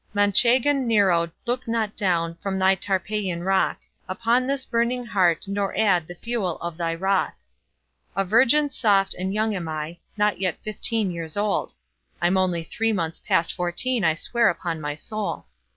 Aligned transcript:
Manchegan 0.15 0.87
Nero, 0.87 1.29
look 1.45 1.67
not 1.67 1.95
down 1.95 2.33
From 2.41 2.57
thy 2.57 2.73
Tarpeian 2.73 3.43
Rock 3.43 3.77
Upon 4.09 4.47
this 4.47 4.65
burning 4.65 5.05
heart, 5.05 5.47
nor 5.47 5.77
add 5.77 6.07
The 6.07 6.15
fuel 6.15 6.57
of 6.57 6.75
thy 6.75 6.95
wrath. 6.95 7.45
A 8.15 8.25
virgin 8.25 8.71
soft 8.71 9.13
and 9.13 9.31
young 9.31 9.55
am 9.55 9.67
I, 9.69 9.99
Not 10.17 10.41
yet 10.41 10.57
fifteen 10.63 11.11
years 11.11 11.37
old; 11.37 11.75
(I'm 12.19 12.35
only 12.35 12.63
three 12.63 12.91
months 12.91 13.19
past 13.19 13.53
fourteen, 13.53 14.03
I 14.03 14.15
swear 14.15 14.49
upon 14.49 14.81
my 14.81 14.95
soul). 14.95 15.45